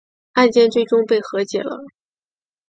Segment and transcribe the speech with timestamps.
[0.33, 1.83] 案件最终被和解了。